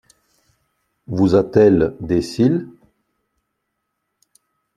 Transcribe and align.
Vous 1.05 1.35
a-t-elle 1.35 1.95
des 1.99 2.23
cils! 2.23 2.67